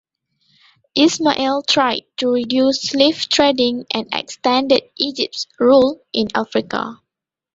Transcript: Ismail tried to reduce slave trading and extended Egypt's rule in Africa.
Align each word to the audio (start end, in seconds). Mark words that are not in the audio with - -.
Ismail 0.95 1.61
tried 1.61 2.01
to 2.17 2.29
reduce 2.33 2.81
slave 2.89 3.29
trading 3.29 3.85
and 3.93 4.07
extended 4.11 4.81
Egypt's 4.97 5.45
rule 5.59 6.01
in 6.11 6.25
Africa. 6.33 6.99